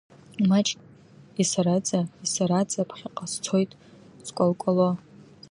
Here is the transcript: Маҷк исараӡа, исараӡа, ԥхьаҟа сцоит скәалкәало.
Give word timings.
Маҷк 0.49 0.79
исараӡа, 1.41 1.99
исараӡа, 2.25 2.87
ԥхьаҟа 2.89 3.25
сцоит 3.33 3.71
скәалкәало. 4.27 4.89